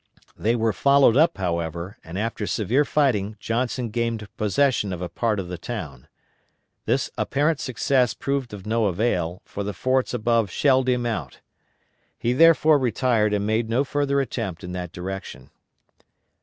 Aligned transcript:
They 0.35 0.55
were 0.55 0.73
followed 0.73 1.15
up 1.15 1.37
however, 1.37 1.99
and 2.03 2.17
after 2.17 2.47
severe 2.47 2.85
fighting 2.85 3.37
Johnson 3.39 3.91
gained 3.91 4.27
possession 4.35 4.91
of 4.93 4.99
a 4.99 5.09
part 5.09 5.39
of 5.39 5.47
the 5.47 5.59
town. 5.59 6.07
This 6.87 7.11
apparent 7.19 7.59
success 7.59 8.15
proved 8.15 8.51
of 8.51 8.65
no 8.65 8.87
avail, 8.87 9.43
for 9.45 9.63
the 9.63 9.73
forts 9.73 10.11
above 10.11 10.49
shelled 10.49 10.89
him 10.89 11.05
out. 11.05 11.41
He 12.17 12.33
therefore 12.33 12.79
retired 12.79 13.31
and 13.31 13.45
made 13.45 13.69
no 13.69 13.83
further 13.83 14.19
attempt 14.19 14.63
in 14.63 14.71
that 14.71 14.91
direction. 14.91 15.51